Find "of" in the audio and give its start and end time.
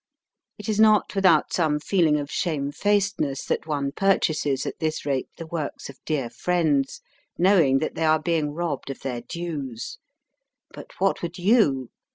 2.19-2.31, 5.91-5.99, 8.89-9.01